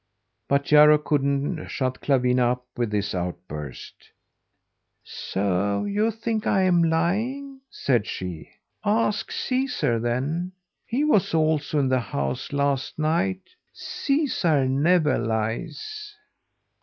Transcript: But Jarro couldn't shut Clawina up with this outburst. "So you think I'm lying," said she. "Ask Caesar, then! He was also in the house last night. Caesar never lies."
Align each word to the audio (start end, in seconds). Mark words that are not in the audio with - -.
But 0.49 0.63
Jarro 0.65 0.97
couldn't 0.97 1.67
shut 1.67 2.01
Clawina 2.01 2.53
up 2.53 2.65
with 2.75 2.89
this 2.89 3.13
outburst. 3.13 4.09
"So 5.03 5.83
you 5.85 6.09
think 6.09 6.47
I'm 6.47 6.81
lying," 6.81 7.61
said 7.69 8.07
she. 8.07 8.49
"Ask 8.83 9.31
Caesar, 9.31 9.99
then! 9.99 10.53
He 10.87 11.03
was 11.03 11.35
also 11.35 11.77
in 11.77 11.89
the 11.89 11.99
house 11.99 12.51
last 12.51 12.97
night. 12.97 13.41
Caesar 13.73 14.67
never 14.67 15.19
lies." 15.19 16.15